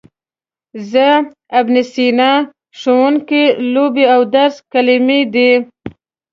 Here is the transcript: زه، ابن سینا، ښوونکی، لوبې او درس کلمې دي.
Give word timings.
زه، 0.91 1.07
ابن 1.59 1.75
سینا، 1.91 2.31
ښوونکی، 2.79 3.43
لوبې 3.73 4.05
او 4.13 4.21
درس 4.35 4.55
کلمې 4.71 5.21
دي. 5.33 5.51